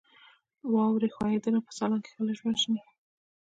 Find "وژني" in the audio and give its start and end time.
2.41-2.81